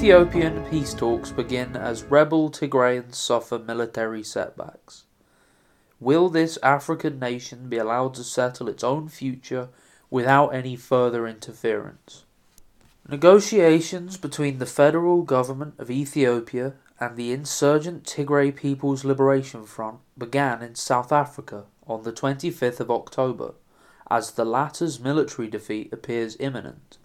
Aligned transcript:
Ethiopian 0.00 0.64
peace 0.70 0.94
talks 0.94 1.30
begin 1.30 1.76
as 1.76 2.04
rebel 2.04 2.50
Tigrayans 2.50 3.16
suffer 3.16 3.58
military 3.58 4.22
setbacks. 4.22 5.04
Will 6.00 6.30
this 6.30 6.56
African 6.62 7.18
nation 7.18 7.68
be 7.68 7.76
allowed 7.76 8.14
to 8.14 8.24
settle 8.24 8.70
its 8.70 8.82
own 8.82 9.08
future 9.10 9.68
without 10.08 10.54
any 10.54 10.74
further 10.74 11.28
interference? 11.28 12.24
Negotiations 13.06 14.16
between 14.16 14.56
the 14.56 14.64
federal 14.64 15.20
government 15.20 15.74
of 15.78 15.90
Ethiopia 15.90 16.76
and 16.98 17.18
the 17.18 17.30
insurgent 17.30 18.04
Tigray 18.04 18.56
People's 18.56 19.04
Liberation 19.04 19.66
Front 19.66 19.98
began 20.16 20.62
in 20.62 20.76
South 20.76 21.12
Africa 21.12 21.66
on 21.86 22.04
the 22.04 22.12
25th 22.12 22.80
of 22.80 22.90
October, 22.90 23.52
as 24.10 24.30
the 24.30 24.46
latter's 24.46 24.98
military 24.98 25.48
defeat 25.48 25.92
appears 25.92 26.38
imminent. 26.40 26.96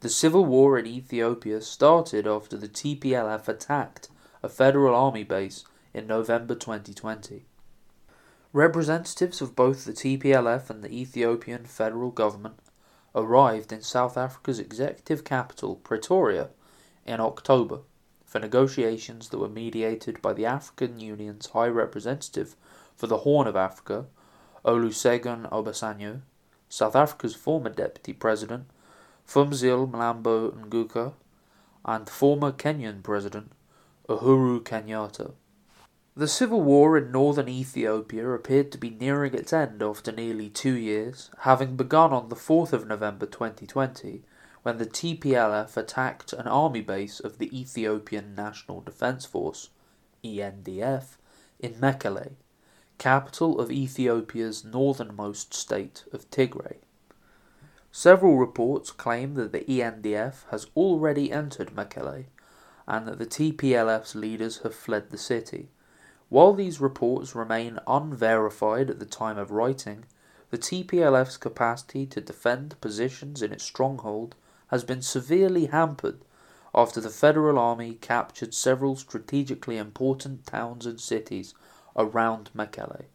The 0.00 0.08
civil 0.08 0.44
war 0.44 0.78
in 0.78 0.86
Ethiopia 0.86 1.60
started 1.60 2.24
after 2.24 2.56
the 2.56 2.68
TPLF 2.68 3.48
attacked 3.48 4.08
a 4.44 4.48
federal 4.48 4.94
army 4.94 5.24
base 5.24 5.64
in 5.92 6.06
November 6.06 6.54
2020. 6.54 7.44
Representatives 8.52 9.40
of 9.40 9.56
both 9.56 9.84
the 9.84 9.92
TPLF 9.92 10.70
and 10.70 10.84
the 10.84 10.92
Ethiopian 10.92 11.64
federal 11.64 12.10
government 12.12 12.60
arrived 13.12 13.72
in 13.72 13.82
South 13.82 14.16
Africa's 14.16 14.60
executive 14.60 15.24
capital, 15.24 15.74
Pretoria, 15.74 16.50
in 17.04 17.18
October 17.18 17.80
for 18.24 18.38
negotiations 18.38 19.30
that 19.30 19.38
were 19.38 19.48
mediated 19.48 20.22
by 20.22 20.32
the 20.32 20.46
African 20.46 21.00
Union's 21.00 21.46
High 21.46 21.66
Representative 21.66 22.54
for 22.94 23.08
the 23.08 23.18
Horn 23.18 23.48
of 23.48 23.56
Africa, 23.56 24.06
Olusegun 24.64 25.50
Obasanjo, 25.50 26.20
South 26.68 26.94
Africa's 26.94 27.34
former 27.34 27.70
Deputy 27.70 28.12
President, 28.12 28.66
Phumzile 29.28 29.86
Mlambo 29.90 30.52
Ngcuka, 30.52 31.12
and 31.84 32.08
former 32.08 32.50
Kenyan 32.50 33.02
President, 33.02 33.52
Uhuru 34.08 34.62
Kenyatta. 34.62 35.34
The 36.16 36.26
civil 36.26 36.62
war 36.62 36.96
in 36.96 37.12
northern 37.12 37.46
Ethiopia 37.46 38.30
appeared 38.30 38.72
to 38.72 38.78
be 38.78 38.88
nearing 38.88 39.34
its 39.34 39.52
end 39.52 39.82
after 39.82 40.10
nearly 40.10 40.48
two 40.48 40.72
years, 40.72 41.30
having 41.40 41.76
begun 41.76 42.10
on 42.10 42.30
the 42.30 42.36
4th 42.36 42.72
of 42.72 42.88
November 42.88 43.26
2020 43.26 44.22
when 44.62 44.78
the 44.78 44.86
TPLF 44.86 45.76
attacked 45.76 46.32
an 46.32 46.48
army 46.48 46.80
base 46.80 47.20
of 47.20 47.36
the 47.36 47.56
Ethiopian 47.56 48.34
National 48.34 48.80
Defense 48.80 49.26
Force, 49.26 49.68
ENDF, 50.24 51.18
in 51.60 51.74
Mekele, 51.74 52.32
capital 52.96 53.60
of 53.60 53.70
Ethiopia's 53.70 54.64
northernmost 54.64 55.52
state 55.52 56.04
of 56.12 56.30
Tigray. 56.30 56.78
Several 58.00 58.38
reports 58.38 58.92
claim 58.92 59.34
that 59.34 59.50
the 59.50 59.64
ENDF 59.64 60.44
has 60.52 60.68
already 60.76 61.32
entered 61.32 61.74
Mekele 61.74 62.26
and 62.86 63.08
that 63.08 63.18
the 63.18 63.26
TPLF's 63.26 64.14
leaders 64.14 64.58
have 64.58 64.72
fled 64.72 65.10
the 65.10 65.18
city. 65.18 65.70
While 66.28 66.52
these 66.52 66.80
reports 66.80 67.34
remain 67.34 67.80
unverified 67.88 68.88
at 68.88 69.00
the 69.00 69.04
time 69.04 69.36
of 69.36 69.50
writing, 69.50 70.04
the 70.50 70.58
TPLF's 70.58 71.38
capacity 71.38 72.06
to 72.06 72.20
defend 72.20 72.80
positions 72.80 73.42
in 73.42 73.50
its 73.50 73.64
stronghold 73.64 74.36
has 74.68 74.84
been 74.84 75.02
severely 75.02 75.66
hampered 75.66 76.20
after 76.72 77.00
the 77.00 77.10
Federal 77.10 77.58
Army 77.58 77.94
captured 77.94 78.54
several 78.54 78.94
strategically 78.94 79.76
important 79.76 80.46
towns 80.46 80.86
and 80.86 81.00
cities 81.00 81.52
around 81.96 82.50
Mekele. 82.54 83.06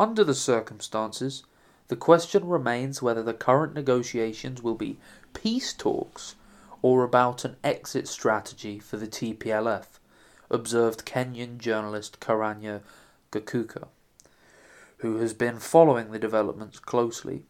Under 0.00 0.24
the 0.24 0.34
circumstances, 0.34 1.44
the 1.88 1.96
question 1.96 2.46
remains 2.46 3.02
whether 3.02 3.22
the 3.22 3.34
current 3.34 3.74
negotiations 3.74 4.62
will 4.62 4.74
be 4.74 4.98
peace 5.34 5.72
talks 5.72 6.36
or 6.80 7.04
about 7.04 7.44
an 7.44 7.56
exit 7.62 8.08
strategy 8.08 8.78
for 8.78 8.96
the 8.96 9.06
TPLF, 9.06 9.86
observed 10.50 11.06
Kenyan 11.06 11.58
journalist 11.58 12.18
Karanja 12.20 12.80
Gakuka, 13.30 13.88
who 14.98 15.18
has 15.18 15.32
been 15.32 15.58
following 15.58 16.10
the 16.10 16.18
developments 16.18 16.78
closely. 16.78 17.44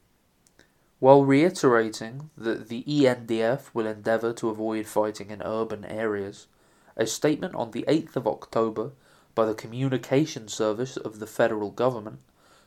While 0.98 1.24
reiterating 1.24 2.30
that 2.36 2.68
the 2.68 2.84
ENDF 2.84 3.74
will 3.74 3.86
endeavour 3.86 4.32
to 4.34 4.50
avoid 4.50 4.86
fighting 4.86 5.30
in 5.30 5.42
urban 5.42 5.84
areas, 5.84 6.46
a 6.96 7.06
statement 7.06 7.54
on 7.54 7.72
the 7.72 7.84
8th 7.88 8.16
of 8.16 8.26
October 8.26 8.92
by 9.34 9.46
the 9.46 9.54
Communication 9.54 10.46
Service 10.46 10.96
of 10.96 11.18
the 11.18 11.26
federal 11.26 11.70
government 11.70 12.20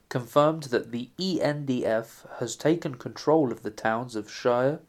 confirmed 0.10 0.64
that 0.64 0.92
the 0.92 1.10
ENDF 1.20 2.26
has 2.40 2.56
taken 2.56 2.96
control 2.96 3.52
of 3.52 3.64
the 3.64 3.72
towns 3.72 4.16
of 4.16 4.32
Shire, 4.32 4.80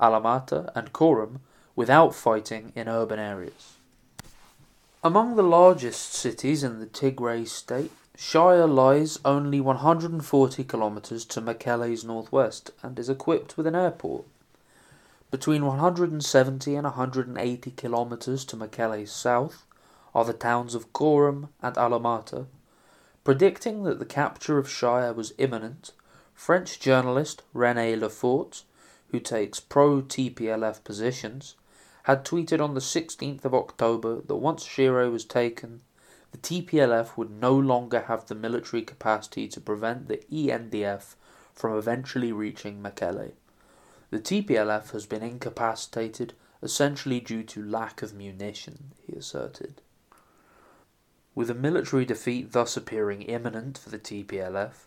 Alamata, 0.00 0.70
and 0.74 0.92
Korem 0.92 1.40
without 1.76 2.14
fighting 2.14 2.72
in 2.74 2.88
urban 2.88 3.18
areas. 3.18 3.74
Among 5.02 5.36
the 5.36 5.42
largest 5.42 6.12
cities 6.12 6.62
in 6.62 6.78
the 6.78 6.86
Tigray 6.86 7.48
state 7.48 7.92
Shire 8.22 8.66
lies 8.66 9.18
only 9.24 9.62
140 9.62 10.64
kilometers 10.64 11.24
to 11.24 11.40
Mekele's 11.40 12.04
northwest 12.04 12.70
and 12.82 12.98
is 12.98 13.08
equipped 13.08 13.56
with 13.56 13.66
an 13.66 13.74
airport. 13.74 14.26
Between 15.30 15.64
170 15.64 16.74
and 16.74 16.84
180 16.84 17.70
kilometers 17.70 18.44
to 18.44 18.56
Mekele's 18.56 19.10
south 19.10 19.64
are 20.14 20.26
the 20.26 20.34
towns 20.34 20.74
of 20.74 20.92
Korem 20.92 21.48
and 21.62 21.76
Alamata. 21.76 22.44
Predicting 23.22 23.82
that 23.84 23.98
the 23.98 24.06
capture 24.06 24.56
of 24.56 24.70
Shire 24.70 25.12
was 25.12 25.34
imminent, 25.36 25.92
French 26.32 26.80
journalist 26.80 27.42
René 27.54 27.98
Lefort, 27.98 28.62
who 29.10 29.20
takes 29.20 29.60
pro 29.60 30.00
TPLF 30.00 30.82
positions, 30.84 31.54
had 32.04 32.24
tweeted 32.24 32.62
on 32.62 32.72
the 32.72 32.80
16th 32.80 33.44
of 33.44 33.54
October 33.54 34.22
that 34.22 34.36
once 34.36 34.64
Shire 34.64 35.10
was 35.10 35.26
taken, 35.26 35.82
the 36.32 36.38
TPLF 36.38 37.18
would 37.18 37.30
no 37.30 37.54
longer 37.54 38.02
have 38.02 38.26
the 38.26 38.34
military 38.34 38.82
capacity 38.82 39.46
to 39.48 39.60
prevent 39.60 40.08
the 40.08 40.24
ENDF 40.32 41.14
from 41.52 41.76
eventually 41.76 42.32
reaching 42.32 42.82
Mekele. 42.82 43.32
The 44.10 44.20
TPLF 44.20 44.92
has 44.92 45.04
been 45.04 45.22
incapacitated 45.22 46.32
essentially 46.62 47.20
due 47.20 47.42
to 47.44 47.62
lack 47.62 48.00
of 48.00 48.14
munition, 48.14 48.92
he 49.06 49.14
asserted. 49.14 49.82
With 51.34 51.48
a 51.48 51.54
military 51.54 52.04
defeat 52.04 52.52
thus 52.52 52.76
appearing 52.76 53.22
imminent 53.22 53.78
for 53.78 53.90
the 53.90 53.98
TPLF, 53.98 54.86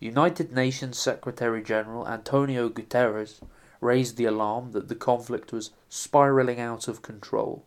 United 0.00 0.52
Nations 0.52 0.98
Secretary 0.98 1.62
General 1.62 2.08
Antonio 2.08 2.68
Guterres 2.68 3.40
raised 3.80 4.16
the 4.16 4.24
alarm 4.24 4.72
that 4.72 4.88
the 4.88 4.96
conflict 4.96 5.52
was 5.52 5.70
spiraling 5.88 6.58
out 6.58 6.88
of 6.88 7.02
control. 7.02 7.64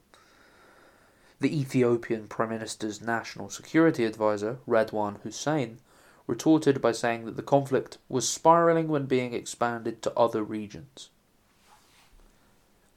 The 1.39 1.57
Ethiopian 1.57 2.27
Prime 2.27 2.49
Minister's 2.49 3.01
National 3.01 3.49
Security 3.49 4.03
Advisor, 4.03 4.57
Redwan 4.67 5.21
Hussein, 5.21 5.79
retorted 6.25 6.81
by 6.81 6.91
saying 6.91 7.25
that 7.25 7.37
the 7.37 7.43
conflict 7.43 7.97
was 8.09 8.27
spiraling 8.27 8.89
when 8.89 9.05
being 9.05 9.33
expanded 9.33 10.01
to 10.01 10.13
other 10.17 10.43
regions. 10.43 11.09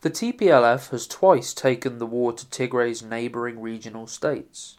The 0.01 0.11
TPLF 0.11 0.91
has 0.91 1.07
twice 1.07 1.55
taken 1.55 1.99
the 1.99 2.07
war 2.07 2.33
to 2.33 2.47
Tigray's 2.47 3.03
neighbouring 3.03 3.61
regional 3.61 4.07
states. 4.07 4.79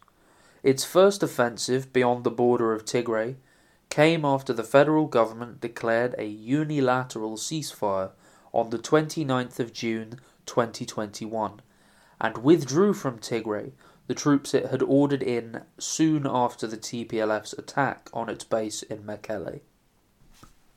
Its 0.63 0.83
first 0.83 1.23
offensive 1.23 1.91
beyond 1.91 2.23
the 2.23 2.31
border 2.31 2.73
of 2.73 2.85
Tigray 2.85 3.35
came 3.89 4.23
after 4.23 4.53
the 4.53 4.63
federal 4.63 5.07
government 5.07 5.59
declared 5.59 6.15
a 6.17 6.25
unilateral 6.25 7.35
ceasefire 7.35 8.11
on 8.53 8.69
the 8.69 8.77
29th 8.77 9.59
of 9.59 9.73
June 9.73 10.19
2021 10.45 11.61
and 12.19 12.37
withdrew 12.37 12.93
from 12.93 13.17
Tigray 13.17 13.71
the 14.07 14.13
troops 14.13 14.53
it 14.53 14.67
had 14.67 14.81
ordered 14.81 15.23
in 15.23 15.63
soon 15.79 16.27
after 16.27 16.67
the 16.67 16.77
TPLF's 16.77 17.53
attack 17.53 18.09
on 18.13 18.29
its 18.29 18.43
base 18.43 18.83
in 18.83 19.03
Mekele. 19.03 19.61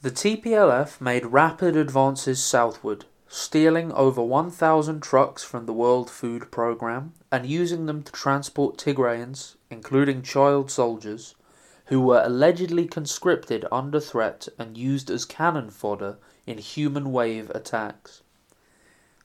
The 0.02 0.10
TPLF 0.10 1.00
made 1.00 1.26
rapid 1.26 1.76
advances 1.76 2.42
southward, 2.42 3.06
stealing 3.28 3.92
over 3.92 4.22
1,000 4.22 5.00
trucks 5.00 5.42
from 5.42 5.66
the 5.66 5.72
World 5.72 6.10
Food 6.10 6.50
Programme 6.50 7.14
and 7.32 7.46
using 7.46 7.86
them 7.86 8.02
to 8.02 8.12
transport 8.12 8.76
Tigrayans, 8.76 9.56
including 9.70 10.22
child 10.22 10.70
soldiers, 10.70 11.34
who 11.86 12.00
were 12.00 12.22
allegedly 12.24 12.86
conscripted 12.86 13.64
under 13.70 14.00
threat 14.00 14.48
and 14.58 14.76
used 14.76 15.10
as 15.10 15.24
cannon 15.24 15.70
fodder 15.70 16.16
in 16.46 16.58
human 16.58 17.12
wave 17.12 17.50
attacks. 17.50 18.22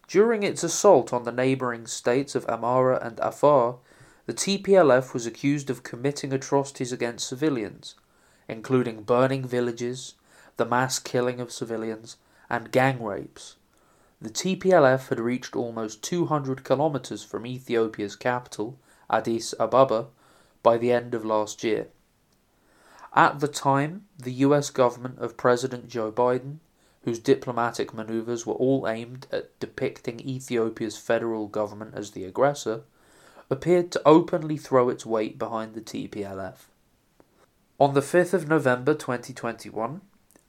During 0.07 0.43
its 0.43 0.63
assault 0.63 1.13
on 1.13 1.23
the 1.23 1.31
neighbouring 1.31 1.85
states 1.85 2.33
of 2.33 2.47
Amhara 2.47 2.99
and 3.05 3.19
Afar, 3.19 3.77
the 4.25 4.33
TPLF 4.33 5.13
was 5.13 5.25
accused 5.25 5.69
of 5.69 5.83
committing 5.83 6.33
atrocities 6.33 6.91
against 6.91 7.27
civilians, 7.27 7.95
including 8.47 9.03
burning 9.03 9.45
villages, 9.45 10.15
the 10.57 10.65
mass 10.65 10.99
killing 10.99 11.39
of 11.39 11.51
civilians, 11.51 12.17
and 12.49 12.71
gang 12.71 13.03
rapes. 13.03 13.55
The 14.21 14.29
TPLF 14.29 15.09
had 15.09 15.19
reached 15.19 15.55
almost 15.55 16.03
200 16.03 16.63
kilometres 16.63 17.23
from 17.23 17.45
Ethiopia's 17.45 18.15
capital, 18.15 18.77
Addis 19.09 19.53
Ababa, 19.59 20.07
by 20.61 20.77
the 20.77 20.91
end 20.91 21.13
of 21.13 21.23
last 21.23 21.63
year. 21.63 21.87
At 23.13 23.39
the 23.39 23.47
time, 23.47 24.05
the 24.17 24.33
US 24.33 24.69
government 24.69 25.19
of 25.19 25.37
President 25.37 25.87
Joe 25.87 26.11
Biden 26.11 26.59
whose 27.03 27.19
diplomatic 27.19 27.93
maneuvers 27.93 28.45
were 28.45 28.53
all 28.53 28.87
aimed 28.87 29.25
at 29.31 29.57
depicting 29.59 30.19
Ethiopia's 30.19 30.97
federal 30.97 31.47
government 31.47 31.95
as 31.95 32.11
the 32.11 32.25
aggressor, 32.25 32.81
appeared 33.49 33.91
to 33.91 34.01
openly 34.05 34.57
throw 34.57 34.89
its 34.89 35.05
weight 35.05 35.39
behind 35.39 35.73
the 35.73 35.81
TPLF. 35.81 36.67
On 37.79 37.93
the 37.93 38.01
5th 38.01 38.33
of 38.33 38.47
November 38.47 38.93
2021, 38.93 40.01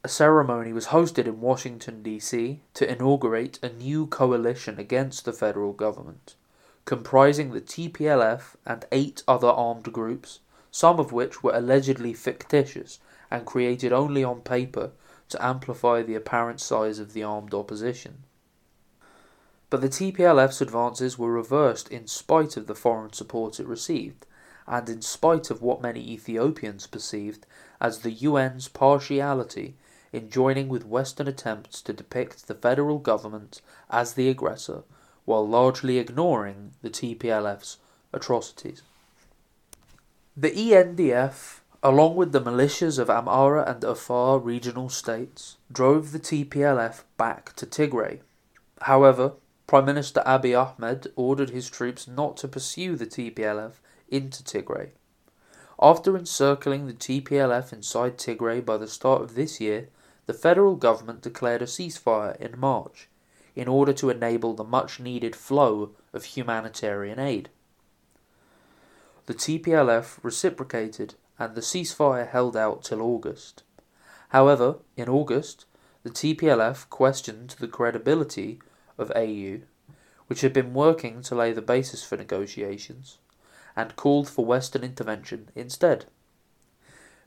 a 0.02 0.08
ceremony 0.08 0.73
was 0.73 0.87
hosted 0.87 1.26
in 1.26 1.43
Washington, 1.43 2.02
D.C. 2.02 2.62
to 2.73 2.91
inaugurate 2.91 3.58
a 3.62 3.69
new 3.69 4.06
coalition 4.06 4.79
against 4.79 5.26
the 5.26 5.32
federal 5.32 5.75
government, 5.75 6.37
comprising 6.87 7.52
the 7.52 7.61
TPLF 7.61 8.56
and 8.64 8.87
eight 8.93 9.23
other 9.29 9.49
armed 9.49 9.93
groups, 9.93 10.41
some 10.70 10.99
of 10.99 11.12
which 11.12 11.43
were 11.43 11.55
allegedly 11.55 12.14
fictitious 12.14 12.99
and 13.31 13.44
created 13.44 13.93
only 13.93 14.25
on 14.25 14.41
paper 14.41 14.93
to 15.29 15.44
amplify 15.44 16.00
the 16.00 16.14
apparent 16.14 16.62
size 16.62 16.99
of 16.99 17.12
the 17.12 17.23
armed 17.23 17.53
opposition. 17.53 18.25
But 19.69 19.82
the 19.82 19.88
TPLF's 19.91 20.62
advances 20.62 21.19
were 21.19 21.31
reversed 21.31 21.88
in 21.88 22.06
spite 22.06 22.56
of 22.56 22.67
the 22.67 22.75
foreign 22.75 23.12
support 23.12 23.61
it 23.61 23.67
received, 23.67 24.26
and 24.67 24.88
in 24.88 25.03
spite 25.03 25.50
of 25.50 25.61
what 25.61 25.82
many 25.82 26.00
Ethiopians 26.11 26.87
perceived 26.87 27.44
as 27.82 27.99
the 27.99 28.17
UN's 28.25 28.67
partiality 28.69 29.76
in 30.12 30.31
joining 30.31 30.69
with 30.69 30.87
Western 30.87 31.29
attempts 31.29 31.81
to 31.83 31.93
depict 31.93 32.49
the 32.49 32.55
federal 32.55 32.99
government 32.99 33.61
as 33.89 34.15
the 34.15 34.29
aggressor, 34.29 34.83
while 35.25 35.47
largely 35.47 35.99
ignoring 35.99 36.73
the 36.83 36.91
TPLF's 36.91 37.79
atrocities. 38.12 38.83
The 40.37 40.51
ENDF, 40.51 41.61
along 41.83 42.17
with 42.17 42.33
the 42.33 42.41
militias 42.41 42.99
of 42.99 43.09
Amhara 43.09 43.69
and 43.69 43.85
Afar 43.85 44.39
regional 44.39 44.89
states, 44.89 45.57
drove 45.71 46.13
the 46.13 46.19
TPLF 46.19 47.03
back 47.17 47.55
to 47.56 47.67
Tigray. 47.67 48.21
However, 48.83 49.35
Prime 49.67 49.85
Minister 49.85 50.23
Abiy 50.27 50.59
Ahmed 50.59 51.13
ordered 51.15 51.51
his 51.51 51.71
troops 51.71 52.09
not 52.09 52.37
to 52.39 52.49
pursue 52.49 52.97
the 52.97 53.06
TPLF 53.06 53.75
into 54.09 54.43
Tigray. 54.43 54.91
After 55.81 56.17
encircling 56.17 56.87
the 56.87 56.93
TPLF 56.93 57.73
inside 57.73 58.19
Tigray 58.19 58.65
by 58.65 58.77
the 58.77 58.89
start 58.89 59.23
of 59.23 59.35
this 59.35 59.61
year, 59.61 59.89
the 60.26 60.34
federal 60.34 60.76
government 60.76 61.22
declared 61.22 61.62
a 61.62 61.67
ceasefire 61.67 62.37
in 62.37 62.58
March 62.58 63.08
in 63.56 63.69
order 63.69 63.93
to 63.93 64.11
enable 64.11 64.55
the 64.55 64.64
much 64.64 65.00
needed 65.00 65.34
flow 65.34 65.90
of 66.12 66.25
humanitarian 66.25 67.19
aid. 67.19 67.49
The 69.26 69.34
TPLF 69.34 70.19
reciprocated 70.22 71.14
and 71.38 71.55
the 71.55 71.61
ceasefire 71.61 72.28
held 72.28 72.56
out 72.56 72.84
till 72.84 73.00
August. 73.00 73.62
However, 74.28 74.76
in 74.96 75.08
August, 75.08 75.64
the 76.02 76.11
TPLF 76.11 76.88
questioned 76.88 77.56
the 77.58 77.69
credibility 77.69 78.61
of 78.96 79.11
AU, 79.17 79.61
which 80.26 80.43
had 80.43 80.52
been 80.52 80.75
working 80.75 81.22
to 81.22 81.34
lay 81.34 81.52
the 81.52 81.62
basis 81.62 82.05
for 82.05 82.17
negotiations, 82.17 83.19
and 83.75 83.96
called 83.96 84.28
for 84.28 84.44
Western 84.44 84.84
intervention 84.84 85.50
instead. 85.55 86.06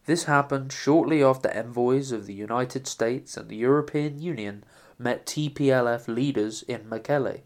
This 0.05 0.25
happened 0.25 0.73
shortly 0.73 1.23
after 1.23 1.49
envoys 1.49 2.11
of 2.11 2.25
the 2.25 2.33
United 2.33 2.87
States 2.87 3.37
and 3.37 3.47
the 3.47 3.55
European 3.55 4.19
Union 4.19 4.65
met 4.99 5.25
TPLF 5.25 6.07
leaders 6.07 6.63
in 6.63 6.89
Mekelle. 6.89 7.41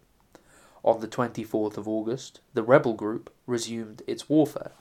On 0.83 0.99
the 0.99 1.07
24th 1.07 1.77
of 1.77 1.87
August, 1.87 2.39
the 2.53 2.63
rebel 2.63 2.93
group 2.93 3.31
resumed 3.45 4.01
its 4.07 4.27
warfare. 4.27 4.71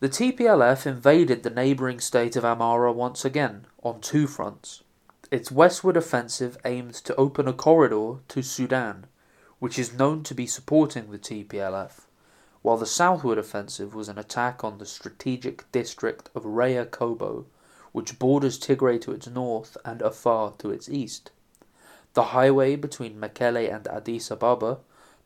The 0.00 0.08
TPLF 0.08 0.86
invaded 0.86 1.42
the 1.42 1.50
neighbouring 1.50 2.00
state 2.00 2.36
of 2.36 2.44
Amhara 2.44 2.92
once 2.92 3.24
again, 3.24 3.66
on 3.82 4.00
two 4.00 4.26
fronts. 4.26 4.82
Its 5.30 5.52
westward 5.52 5.96
offensive 5.96 6.56
aimed 6.64 6.94
to 6.94 7.14
open 7.16 7.46
a 7.46 7.52
corridor 7.52 8.20
to 8.28 8.42
Sudan, 8.42 9.06
which 9.58 9.78
is 9.78 9.92
known 9.92 10.22
to 10.24 10.34
be 10.34 10.46
supporting 10.46 11.10
the 11.10 11.18
TPLF, 11.18 12.06
while 12.62 12.76
the 12.76 12.86
southward 12.86 13.38
offensive 13.38 13.94
was 13.94 14.08
an 14.08 14.18
attack 14.18 14.62
on 14.62 14.78
the 14.78 14.86
strategic 14.86 15.70
district 15.72 16.30
of 16.34 16.44
Raya 16.44 16.88
Kobo, 16.88 17.44
which 17.90 18.18
borders 18.18 18.58
Tigray 18.58 19.00
to 19.02 19.12
its 19.12 19.26
north 19.26 19.76
and 19.84 20.00
Afar 20.00 20.54
to 20.58 20.70
its 20.70 20.88
east. 20.88 21.32
The 22.14 22.26
highway 22.26 22.76
between 22.76 23.20
Mekelle 23.20 23.72
and 23.72 23.88
Addis 23.88 24.30
Ababa 24.30 24.78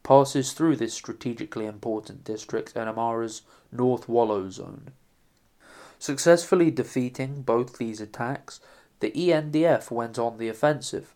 passes 0.03 0.53
through 0.53 0.77
this 0.77 0.95
strategically 0.95 1.67
important 1.67 2.25
district 2.25 2.75
in 2.75 2.89
Amhara's 2.89 3.43
North 3.71 4.09
Wollo 4.09 4.49
zone. 4.51 4.93
Successfully 5.99 6.71
defeating 6.71 7.43
both 7.43 7.77
these 7.77 8.01
attacks, 8.01 8.61
the 9.01 9.11
ENDF 9.11 9.91
went 9.91 10.19
on 10.19 10.39
the 10.39 10.49
offensive, 10.49 11.15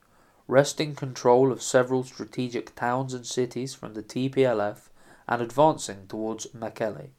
wresting 0.49 0.95
control 0.95 1.51
of 1.51 1.63
several 1.63 2.03
strategic 2.03 2.75
towns 2.75 3.15
and 3.15 3.25
cities 3.25 3.75
from 3.75 3.95
the 3.95 4.03
TPLF 4.03 4.90
and 5.31 5.41
advancing 5.41 6.07
towards 6.09 6.49
Mekelle. 6.49 7.11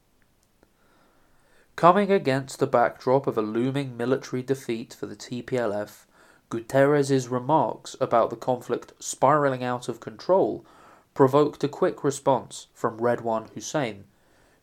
Coming 1.74 2.12
against 2.12 2.58
the 2.58 2.66
backdrop 2.66 3.26
of 3.26 3.38
a 3.38 3.42
looming 3.42 3.96
military 3.96 4.42
defeat 4.42 4.92
for 4.92 5.06
the 5.06 5.16
TPLF, 5.16 6.04
Guterres's 6.50 7.28
remarks 7.28 7.96
about 7.98 8.28
the 8.28 8.36
conflict 8.36 8.92
spiraling 8.98 9.64
out 9.64 9.88
of 9.88 9.98
control 10.00 10.66
provoked 11.14 11.64
a 11.64 11.68
quick 11.68 12.04
response 12.04 12.66
from 12.74 12.98
Redwan 12.98 13.48
Hussein, 13.54 14.04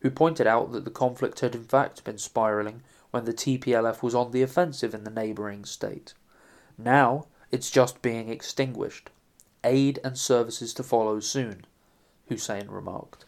who 0.02 0.12
pointed 0.12 0.46
out 0.46 0.72
that 0.72 0.86
the 0.86 0.92
conflict 0.92 1.40
had 1.40 1.56
in 1.56 1.64
fact 1.64 2.04
been 2.04 2.20
spiraling 2.20 2.84
when 3.10 3.26
the 3.26 3.34
TPLF 3.34 4.04
was 4.04 4.14
on 4.14 4.32
the 4.32 4.44
offensive 4.44 4.94
in 4.94 5.04
the 5.04 5.10
neighbouring 5.10 5.66
state. 5.66 6.14
Now 6.78 7.26
it's 7.52 7.72
just 7.72 8.04
being 8.04 8.30
extinguished. 8.30 9.10
Aid 9.64 10.00
and 10.04 10.18
services 10.18 10.74
to 10.76 10.84
follow 10.84 11.20
soon, 11.20 11.66
Hussein 12.28 12.68
remarked. 12.70 13.26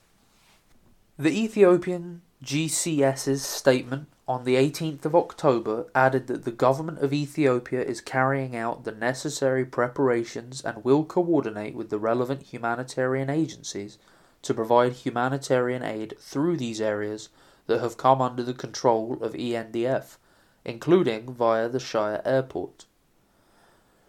The 1.22 1.40
Ethiopian 1.40 2.24
GCS's 2.44 3.44
statement 3.44 4.08
on 4.28 4.44
the 4.44 4.56
18th 4.56 5.06
of 5.06 5.14
October 5.14 5.86
added 5.94 6.26
that 6.26 6.46
the 6.46 6.52
government 6.52 6.98
of 6.98 7.14
Ethiopia 7.14 7.84
is 7.84 8.02
carrying 8.02 8.56
out 8.56 8.86
the 8.86 8.92
necessary 8.92 9.64
preparations 9.64 10.64
and 10.64 10.84
will 10.84 11.06
coordinate 11.06 11.76
with 11.76 11.92
the 11.92 12.00
relevant 12.00 12.42
humanitarian 12.42 13.30
agencies 13.30 14.00
to 14.42 14.56
provide 14.56 14.94
humanitarian 14.94 15.84
aid 15.84 16.16
through 16.20 16.58
these 16.58 16.82
areas 16.82 17.30
that 17.68 17.82
have 17.82 17.98
come 17.98 18.20
under 18.20 18.42
the 18.42 18.56
control 18.56 19.20
of 19.22 19.34
ENDF, 19.34 20.18
including 20.66 21.32
via 21.36 21.70
the 21.70 21.80
Shire 21.80 22.24
airport. 22.26 22.86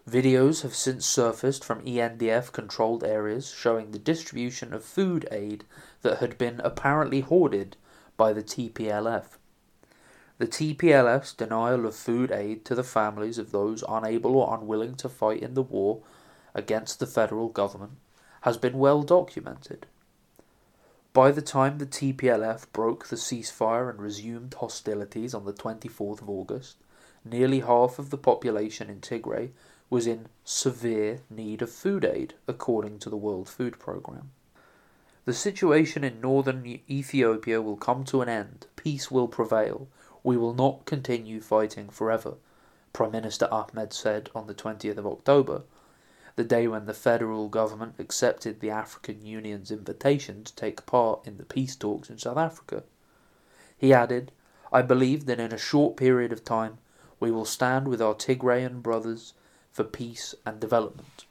Videos 0.08 0.62
have 0.62 0.74
since 0.74 1.06
surfaced 1.06 1.64
from 1.64 1.80
ENDF 1.82 2.50
controlled 2.50 3.04
areas 3.04 3.50
showing 3.50 3.92
the 3.92 4.00
distribution 4.00 4.74
of 4.74 4.84
food 4.84 5.28
aid 5.30 5.64
that 6.02 6.18
had 6.18 6.36
been 6.36 6.60
apparently 6.64 7.20
hoarded 7.20 7.76
by 8.16 8.32
the 8.32 8.42
TPLF. 8.42 9.38
The 10.38 10.48
TPLF's 10.48 11.32
denial 11.34 11.86
of 11.86 11.94
food 11.94 12.32
aid 12.32 12.64
to 12.64 12.74
the 12.74 12.82
families 12.82 13.38
of 13.38 13.52
those 13.52 13.84
unable 13.88 14.36
or 14.36 14.58
unwilling 14.58 14.96
to 14.96 15.08
fight 15.08 15.40
in 15.40 15.54
the 15.54 15.62
war 15.62 16.02
against 16.52 16.98
the 16.98 17.06
federal 17.06 17.48
government 17.48 17.92
has 18.40 18.56
been 18.56 18.78
well 18.78 19.04
documented. 19.04 19.86
By 21.12 21.30
the 21.30 21.42
time 21.42 21.78
the 21.78 21.86
TPLF 21.86 22.72
broke 22.72 23.06
the 23.06 23.16
ceasefire 23.16 23.88
and 23.88 24.00
resumed 24.00 24.54
hostilities 24.54 25.32
on 25.32 25.44
the 25.44 25.52
24th 25.52 26.22
of 26.22 26.28
August, 26.28 26.78
nearly 27.24 27.60
half 27.60 28.00
of 28.00 28.10
the 28.10 28.18
population 28.18 28.90
in 28.90 29.00
Tigray 29.00 29.50
was 29.92 30.06
in 30.06 30.26
severe 30.42 31.20
need 31.28 31.60
of 31.60 31.70
food 31.70 32.02
aid, 32.02 32.32
according 32.48 32.98
to 32.98 33.10
the 33.10 33.16
World 33.16 33.46
Food 33.46 33.78
Programme. 33.78 34.30
The 35.26 35.34
situation 35.34 36.02
in 36.02 36.18
northern 36.18 36.64
Ethiopia 36.88 37.60
will 37.60 37.76
come 37.76 38.02
to 38.04 38.22
an 38.22 38.28
end, 38.30 38.66
peace 38.74 39.10
will 39.10 39.28
prevail, 39.28 39.88
we 40.22 40.38
will 40.38 40.54
not 40.54 40.86
continue 40.86 41.42
fighting 41.42 41.90
forever, 41.90 42.36
Prime 42.94 43.10
Minister 43.10 43.46
Ahmed 43.52 43.92
said 43.92 44.30
on 44.34 44.46
the 44.46 44.54
20th 44.54 44.96
of 44.96 45.06
October, 45.06 45.64
the 46.36 46.44
day 46.44 46.66
when 46.66 46.86
the 46.86 46.94
federal 46.94 47.50
government 47.50 47.96
accepted 47.98 48.60
the 48.60 48.70
African 48.70 49.26
Union's 49.26 49.70
invitation 49.70 50.42
to 50.44 50.54
take 50.54 50.86
part 50.86 51.26
in 51.26 51.36
the 51.36 51.44
peace 51.44 51.76
talks 51.76 52.08
in 52.08 52.16
South 52.16 52.38
Africa. 52.38 52.82
He 53.76 53.92
added, 53.92 54.32
I 54.72 54.80
believe 54.80 55.26
that 55.26 55.38
in 55.38 55.52
a 55.52 55.58
short 55.58 55.98
period 55.98 56.32
of 56.32 56.46
time 56.46 56.78
we 57.20 57.30
will 57.30 57.44
stand 57.44 57.88
with 57.88 58.00
our 58.00 58.14
Tigrayan 58.14 58.80
brothers 58.80 59.34
for 59.72 59.84
peace 59.84 60.34
and 60.46 60.60
development. 60.60 61.24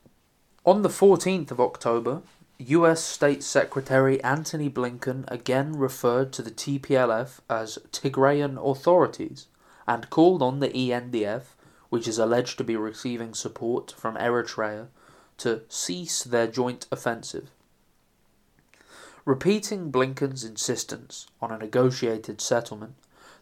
On 0.66 0.82
the 0.82 0.90
14th 0.90 1.52
of 1.52 1.60
October, 1.60 2.22
US 2.58 3.04
State 3.04 3.44
Secretary 3.44 4.22
Antony 4.24 4.70
Blinken 4.70 5.24
again 5.28 5.78
referred 5.78 6.32
to 6.34 6.42
the 6.42 6.52
TPLF 6.52 7.40
as 7.50 7.80
Tigrayan 7.92 8.58
authorities 8.58 9.48
and 9.88 10.10
called 10.10 10.42
on 10.42 10.60
the 10.60 10.70
ENDF, 10.70 11.56
which 11.90 12.08
is 12.08 12.20
alleged 12.20 12.58
to 12.58 12.64
be 12.64 12.76
receiving 12.76 13.34
support 13.34 13.92
from 13.92 14.16
Eritrea, 14.16 14.88
to 15.38 15.62
cease 15.70 16.24
their 16.24 16.48
joint 16.48 16.86
offensive. 16.92 17.50
Repeating 19.26 19.92
Blinken's 19.92 20.44
insistence 20.44 21.28
on 21.42 21.52
a 21.52 21.58
negotiated 21.58 22.42
settlement, 22.42 22.96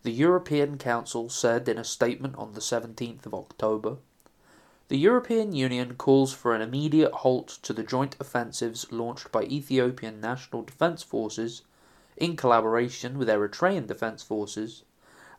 the 0.04 0.12
European 0.12 0.78
Council 0.78 1.30
said 1.30 1.68
in 1.68 1.78
a 1.78 1.84
statement 1.84 2.36
on 2.38 2.54
the 2.54 2.62
17th 2.62 3.26
of 3.26 3.34
October 3.34 3.98
The 4.90 4.98
European 4.98 5.54
Union 5.54 5.98
calls 5.98 6.34
for 6.34 6.56
an 6.56 6.64
immediate 6.64 7.12
halt 7.12 7.60
to 7.62 7.74
the 7.74 7.84
joint 7.84 8.16
offensives 8.20 8.92
launched 8.92 9.32
by 9.32 9.44
Ethiopian 9.44 10.20
National 10.20 10.64
Defense 10.64 11.04
Forces 11.04 11.62
in 12.18 12.36
collaboration 12.36 13.20
with 13.20 13.28
Eritrean 13.28 13.86
Defense 13.86 14.24
Forces 14.24 14.82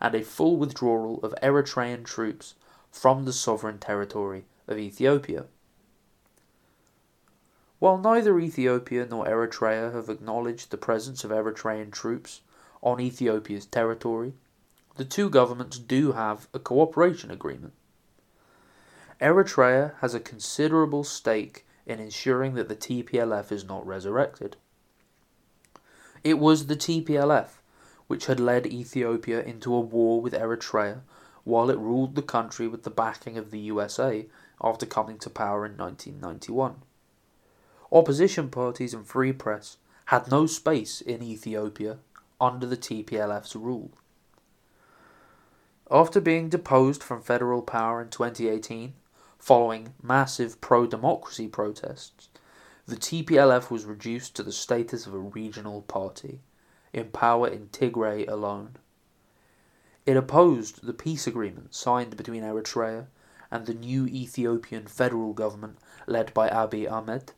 and 0.00 0.14
a 0.14 0.23
full 0.23 0.57
withdrawal 0.57 1.19
of 1.25 1.35
Eritrean 1.42 2.04
troops 2.04 2.54
from 2.92 3.25
the 3.25 3.33
sovereign 3.33 3.80
territory 3.80 4.45
of 4.69 4.78
Ethiopia. 4.78 5.47
While 7.80 7.99
neither 7.99 8.38
Ethiopia 8.38 9.04
nor 9.04 9.26
Eritrea 9.26 9.92
have 9.92 10.09
acknowledged 10.09 10.71
the 10.71 10.76
presence 10.76 11.25
of 11.25 11.33
Eritrean 11.33 11.90
troops 11.90 12.42
on 12.85 13.00
Ethiopia's 13.00 13.66
territory, 13.66 14.35
the 14.95 15.04
two 15.04 15.28
governments 15.28 15.80
do 15.80 16.12
have 16.12 16.47
a 16.54 16.61
cooperation 16.61 17.33
agreement. 17.33 17.73
Eritrea 19.21 19.93
has 20.00 20.15
a 20.15 20.21
considerable 20.21 21.05
stake 21.05 21.67
in 21.85 22.00
ensuring 22.00 22.55
that 22.55 22.69
the 22.69 22.77
TPLF 22.77 23.53
is 23.53 23.65
not 23.65 23.87
resurrected. 23.87 24.57
It 26.25 26.39
was 26.39 26.67
the 26.67 26.77
TPLF 26.77 27.49
which 28.07 28.27
had 28.27 28.41
led 28.41 28.67
Ethiopia 28.67 29.41
into 29.41 29.73
a 29.73 29.81
war 29.81 30.21
with 30.21 30.33
Eritrea 30.33 31.03
while 31.45 31.71
it 31.71 31.79
ruled 31.79 32.15
the 32.15 32.23
country 32.23 32.67
with 32.67 32.83
the 32.83 32.91
backing 32.91 33.39
of 33.39 33.50
the 33.50 33.61
USA 33.61 34.27
after 34.61 34.85
coming 34.85 35.19
to 35.19 35.31
power 35.31 35.65
in 35.65 35.77
1991. 35.77 36.83
Opposition 37.93 38.49
parties 38.49 38.95
and 38.95 39.07
free 39.07 39.33
press 39.33 39.77
had 40.07 40.31
no 40.31 40.47
space 40.47 41.00
in 41.00 41.23
Ethiopia 41.23 41.99
under 42.41 42.67
the 42.67 42.77
TPLF's 42.77 43.55
rule. 43.55 43.91
After 45.91 46.21
being 46.21 46.49
deposed 46.49 47.03
from 47.03 47.23
federal 47.23 47.62
power 47.62 48.00
in 48.00 48.09
2018, 48.09 48.95
Following 49.40 49.94
massive 50.02 50.61
pro 50.61 50.87
democracy 50.87 51.49
protests, 51.49 52.28
the 52.85 52.94
TPLF 52.94 53.70
was 53.70 53.87
reduced 53.87 54.37
to 54.37 54.42
the 54.42 54.52
status 54.52 55.06
of 55.06 55.14
a 55.14 55.18
regional 55.18 55.80
party, 55.80 56.40
in 56.92 57.09
power 57.09 57.49
in 57.49 57.68
Tigray 57.68 58.28
alone. 58.28 58.76
It 60.04 60.18
opposed 60.18 60.85
the 60.85 60.92
peace 60.92 61.26
agreement 61.26 61.75
signed 61.75 62.18
between 62.18 62.42
Eritrea 62.42 63.06
and 63.50 63.64
the 63.64 63.73
new 63.73 64.06
Ethiopian 64.06 64.87
federal 64.87 65.32
government 65.32 65.78
led 66.06 66.35
by 66.35 66.50
Abiy 66.50 66.90
Ahmed. 66.90 67.32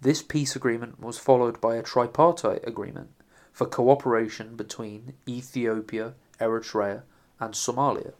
This 0.00 0.22
peace 0.22 0.56
agreement 0.56 0.98
was 0.98 1.18
followed 1.18 1.60
by 1.60 1.76
a 1.76 1.84
tripartite 1.84 2.66
agreement 2.66 3.12
for 3.52 3.66
cooperation 3.66 4.56
between 4.56 5.14
Ethiopia, 5.28 6.14
Eritrea, 6.40 7.02
and 7.38 7.54
Somalia. 7.54 8.14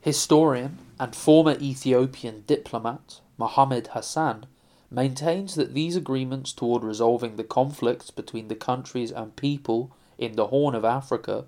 Historian 0.00 0.78
and 1.00 1.14
former 1.14 1.56
Ethiopian 1.60 2.44
diplomat 2.46 3.20
Mohammed 3.36 3.88
Hassan 3.88 4.46
maintains 4.90 5.56
that 5.56 5.74
these 5.74 5.96
agreements 5.96 6.52
toward 6.52 6.84
resolving 6.84 7.34
the 7.34 7.44
conflicts 7.44 8.12
between 8.12 8.46
the 8.46 8.54
countries 8.54 9.10
and 9.10 9.34
people 9.34 9.90
in 10.16 10.36
the 10.36 10.46
Horn 10.46 10.76
of 10.76 10.84
Africa 10.84 11.46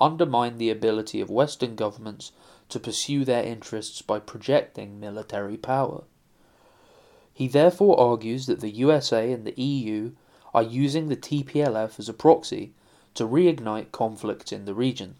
undermine 0.00 0.56
the 0.56 0.70
ability 0.70 1.20
of 1.20 1.28
Western 1.28 1.76
governments 1.76 2.32
to 2.70 2.80
pursue 2.80 3.24
their 3.24 3.44
interests 3.44 4.00
by 4.00 4.18
projecting 4.18 4.98
military 4.98 5.58
power. 5.58 6.04
He 7.34 7.48
therefore 7.48 8.00
argues 8.00 8.46
that 8.46 8.60
the 8.60 8.70
USA 8.70 9.30
and 9.30 9.44
the 9.44 9.60
EU 9.60 10.12
are 10.54 10.62
using 10.62 11.08
the 11.08 11.16
TPLF 11.16 11.98
as 11.98 12.08
a 12.08 12.14
proxy 12.14 12.72
to 13.14 13.26
reignite 13.26 13.92
conflict 13.92 14.52
in 14.52 14.64
the 14.64 14.74
region. 14.74 15.16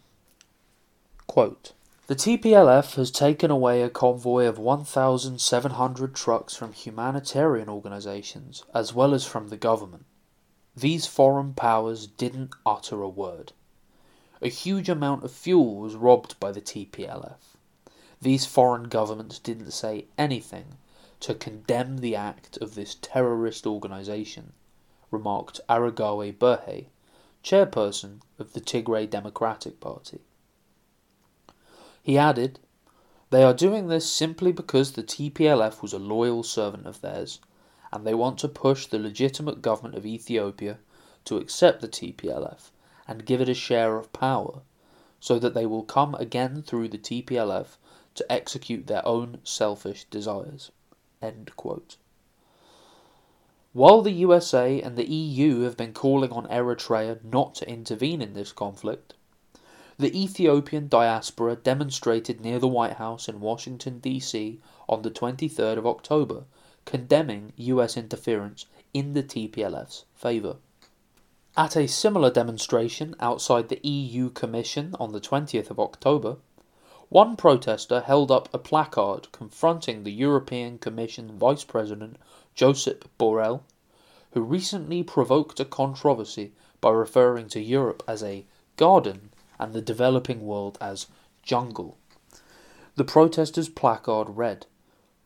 Quote, 1.26 1.72
the 2.10 2.16
TPLF 2.16 2.96
has 2.96 3.12
taken 3.12 3.52
away 3.52 3.82
a 3.82 3.88
convoy 3.88 4.44
of 4.44 4.58
1,700 4.58 6.12
trucks 6.12 6.56
from 6.56 6.72
humanitarian 6.72 7.68
organizations 7.68 8.64
as 8.74 8.92
well 8.92 9.14
as 9.14 9.24
from 9.24 9.46
the 9.46 9.56
government. 9.56 10.04
These 10.74 11.06
foreign 11.06 11.54
powers 11.54 12.08
didn't 12.08 12.56
utter 12.66 13.00
a 13.00 13.08
word. 13.08 13.52
A 14.42 14.48
huge 14.48 14.88
amount 14.88 15.22
of 15.22 15.30
fuel 15.30 15.76
was 15.76 15.94
robbed 15.94 16.34
by 16.40 16.50
the 16.50 16.60
TPLF. 16.60 17.54
These 18.20 18.44
foreign 18.44 18.88
governments 18.88 19.38
didn't 19.38 19.70
say 19.70 20.06
anything 20.18 20.78
to 21.20 21.32
condemn 21.32 21.98
the 21.98 22.16
act 22.16 22.56
of 22.56 22.74
this 22.74 22.96
terrorist 23.00 23.68
organization, 23.68 24.52
remarked 25.12 25.60
Aregawi 25.68 26.36
Berhe, 26.36 26.86
chairperson 27.44 28.18
of 28.40 28.52
the 28.52 28.60
Tigray 28.60 29.08
Democratic 29.08 29.78
Party. 29.78 30.22
He 32.02 32.16
added, 32.16 32.58
They 33.28 33.42
are 33.42 33.52
doing 33.52 33.88
this 33.88 34.10
simply 34.10 34.52
because 34.52 34.92
the 34.92 35.02
TPLF 35.02 35.82
was 35.82 35.92
a 35.92 35.98
loyal 35.98 36.42
servant 36.42 36.86
of 36.86 37.00
theirs, 37.02 37.40
and 37.92 38.06
they 38.06 38.14
want 38.14 38.38
to 38.38 38.48
push 38.48 38.86
the 38.86 38.98
legitimate 38.98 39.60
government 39.60 39.96
of 39.96 40.06
Ethiopia 40.06 40.78
to 41.26 41.36
accept 41.36 41.82
the 41.82 41.88
TPLF 41.88 42.70
and 43.06 43.26
give 43.26 43.40
it 43.40 43.48
a 43.48 43.54
share 43.54 43.96
of 43.96 44.12
power, 44.12 44.62
so 45.20 45.38
that 45.38 45.52
they 45.52 45.66
will 45.66 45.82
come 45.82 46.14
again 46.14 46.62
through 46.62 46.88
the 46.88 46.98
TPLF 46.98 47.76
to 48.14 48.32
execute 48.32 48.86
their 48.86 49.06
own 49.06 49.38
selfish 49.44 50.04
desires. 50.04 50.70
While 53.72 54.02
the 54.02 54.12
USA 54.12 54.80
and 54.80 54.96
the 54.96 55.10
EU 55.10 55.60
have 55.60 55.76
been 55.76 55.92
calling 55.92 56.32
on 56.32 56.46
Eritrea 56.46 57.22
not 57.22 57.54
to 57.56 57.68
intervene 57.68 58.22
in 58.22 58.32
this 58.32 58.52
conflict, 58.52 59.14
the 60.00 60.18
Ethiopian 60.18 60.88
diaspora 60.88 61.54
demonstrated 61.56 62.40
near 62.40 62.58
the 62.58 62.66
White 62.66 62.94
House 62.94 63.28
in 63.28 63.38
Washington, 63.38 63.98
D.C. 63.98 64.58
on 64.88 65.02
the 65.02 65.10
23rd 65.10 65.76
of 65.76 65.86
October, 65.86 66.44
condemning 66.86 67.52
US 67.56 67.98
interference 67.98 68.64
in 68.94 69.12
the 69.12 69.22
TPLF's 69.22 70.06
favour. 70.14 70.56
At 71.54 71.76
a 71.76 71.86
similar 71.86 72.30
demonstration 72.30 73.14
outside 73.20 73.68
the 73.68 73.86
EU 73.86 74.30
Commission 74.30 74.96
on 74.98 75.12
the 75.12 75.20
20th 75.20 75.68
of 75.68 75.78
October, 75.78 76.38
one 77.10 77.36
protester 77.36 78.00
held 78.00 78.30
up 78.30 78.48
a 78.54 78.58
placard 78.58 79.30
confronting 79.32 80.04
the 80.04 80.12
European 80.12 80.78
Commission 80.78 81.36
Vice 81.38 81.64
President 81.64 82.16
Josep 82.56 83.02
Borrell, 83.18 83.60
who 84.30 84.40
recently 84.40 85.02
provoked 85.02 85.60
a 85.60 85.66
controversy 85.66 86.52
by 86.80 86.88
referring 86.88 87.48
to 87.48 87.60
Europe 87.60 88.02
as 88.08 88.22
a 88.22 88.46
garden 88.76 89.29
and 89.60 89.74
the 89.74 89.82
developing 89.82 90.44
world 90.44 90.78
as 90.80 91.06
jungle. 91.42 91.98
The 92.96 93.04
protesters' 93.04 93.68
placard 93.68 94.30
read, 94.30 94.66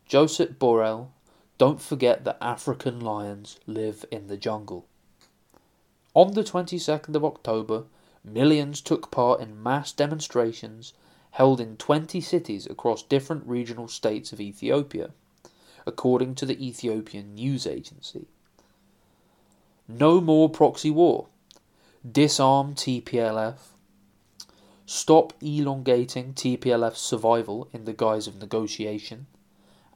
Joseph 0.07 0.59
Borrell, 0.59 1.09
don't 1.57 1.81
forget 1.81 2.25
that 2.25 2.37
African 2.41 3.00
lions 3.00 3.59
live 3.67 4.05
in 4.11 4.26
the 4.26 4.37
jungle. 4.37 4.87
On 6.12 6.35
the 6.35 6.43
22nd 6.43 7.14
of 7.14 7.25
October, 7.25 7.85
millions 8.25 8.81
took 8.81 9.11
part 9.11 9.41
in 9.41 9.62
mass 9.62 9.93
demonstrations 9.93 10.93
held 11.33 11.61
in 11.61 11.76
20 11.76 12.21
cities 12.21 12.67
across 12.67 13.03
different 13.03 13.47
regional 13.47 13.88
states 13.88 14.33
of 14.33 14.41
Ethiopia, 14.41 15.11
according 15.87 16.35
to 16.37 16.47
the 16.47 16.64
Ethiopian 16.64 17.35
news 17.35 17.67
agency. 17.67 18.26
No 19.88 20.21
more 20.21 20.49
proxy 20.49 20.91
war. 20.91 21.26
Disarm 22.09 22.75
TPLF 22.75 23.74
stop 24.87 25.33
elongating 25.41 26.35
TPLF's 26.35 27.00
survival 27.00 27.69
in 27.73 27.85
the 27.85 27.93
guise 27.93 28.26
of 28.26 28.38
negotiation, 28.38 29.26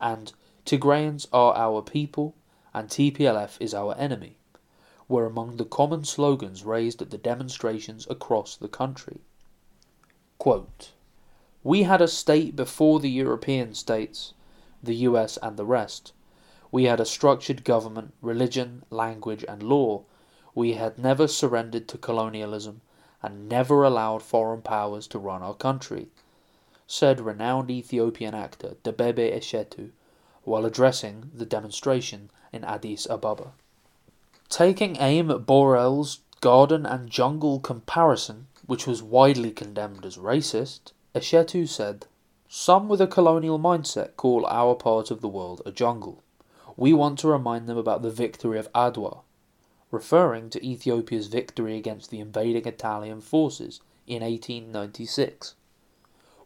and 0.01 0.33
Tigrayans 0.65 1.27
are 1.33 1.55
our 1.57 1.83
people 1.83 2.35
and 2.75 2.89
TPLF 2.89 3.57
is 3.61 3.75
our 3.75 3.95
enemy, 3.97 4.37
were 5.09 5.27
among 5.27 5.57
the 5.57 5.65
common 5.65 6.05
slogans 6.05 6.65
raised 6.65 7.03
at 7.03 7.11
the 7.11 7.19
demonstrations 7.19 8.07
across 8.11 8.57
the 8.57 8.69
country. 8.69 9.21
Quote, 10.39 10.93
we 11.65 11.83
had 11.83 12.01
a 12.01 12.09
state 12.09 12.55
before 12.55 13.01
the 13.01 13.11
European 13.11 13.75
states, 13.75 14.33
the 14.83 14.95
US 14.95 15.39
and 15.39 15.57
the 15.57 15.65
rest. 15.65 16.13
We 16.71 16.85
had 16.85 17.01
a 17.01 17.05
structured 17.05 17.65
government, 17.65 18.15
religion, 18.21 18.85
language, 18.91 19.45
and 19.49 19.63
law. 19.63 20.05
We 20.55 20.75
had 20.75 20.99
never 20.99 21.27
surrendered 21.27 21.89
to 21.89 21.99
colonialism 21.99 22.83
and 23.23 23.49
never 23.49 23.83
allowed 23.83 24.23
foreign 24.23 24.63
powers 24.63 25.07
to 25.09 25.19
run 25.19 25.43
our 25.43 25.55
country, 25.55 26.09
said 26.87 27.21
renowned 27.21 27.71
Ethiopian 27.71 28.35
actor 28.35 28.77
Debebe 28.83 29.33
Eshetu 29.33 29.91
while 30.45 30.65
addressing 30.65 31.31
the 31.35 31.47
demonstration 31.47 32.31
in 32.53 32.65
Addis 32.65 33.07
Ababa. 33.11 33.53
Taking 34.49 34.97
aim 34.97 35.31
at 35.31 35.45
Borrell's 35.45 36.21
garden 36.41 36.87
and 36.87 37.11
jungle 37.11 37.61
comparison, 37.61 38.47
which 38.67 38.87
was 38.87 39.03
widely 39.03 39.51
condemned 39.51 40.07
as 40.07 40.17
racist, 40.17 40.93
Eshetu 41.15 41.69
said, 41.69 42.07
Some 42.49 42.89
with 42.89 43.01
a 43.01 43.07
colonial 43.07 43.59
mindset 43.59 44.17
call 44.17 44.47
our 44.47 44.75
part 44.75 45.11
of 45.11 45.21
the 45.21 45.29
world 45.29 45.61
a 45.67 45.73
jungle. 45.73 46.23
We 46.77 46.93
want 46.93 47.19
to 47.19 47.29
remind 47.29 47.69
them 47.69 47.77
about 47.77 48.03
the 48.03 48.11
victory 48.11 48.59
of 48.59 48.73
Adwa, 48.73 49.19
referring 49.91 50.51
to 50.51 50.67
Ethiopia's 50.67 51.29
victory 51.29 51.77
against 51.77 52.11
the 52.11 52.21
invading 52.21 52.67
Italian 52.67 53.21
forces 53.21 53.81
in 54.07 54.23
1896. 54.23 55.55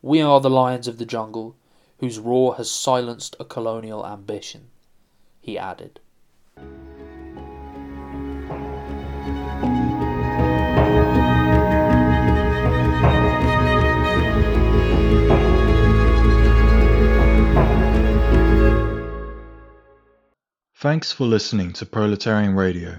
We 0.01 0.21
are 0.21 0.41
the 0.41 0.51
lions 0.51 0.89
of 0.89 0.99
the 0.99 1.07
jungle 1.07 1.57
whose 1.99 2.19
roar 2.19 2.57
has 2.57 2.71
silenced 2.71 3.37
a 3.39 3.45
colonial 3.45 4.05
ambition, 4.07 4.71
he 5.41 5.57
added. 5.57 6.01
Thanks 20.75 21.13
for 21.13 21.27
listening 21.27 21.73
to 21.75 21.87
Proletarian 21.87 22.57
Radio. 22.57 22.99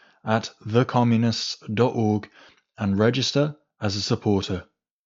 at 0.25 0.51
thecommunists.org 0.65 2.29
and 2.77 2.99
register 2.99 3.55
as 3.79 3.95
a 3.95 4.01
supporter. 4.01 4.63